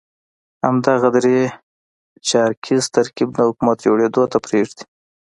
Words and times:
همدغه 0.63 1.09
درې 1.17 1.37
چارکیز 2.27 2.83
ترکیب 2.95 3.29
نه 3.37 3.43
حکومت 3.47 3.77
جوړېدو 3.85 4.23
ته 4.31 4.37
پرېږدي. 4.45 4.83